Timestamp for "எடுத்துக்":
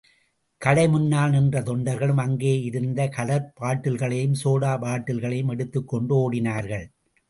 5.49-5.87